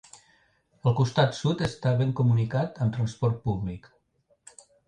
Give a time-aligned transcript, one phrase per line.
[0.91, 3.91] El costat sud està ben comunicat amb transport públic.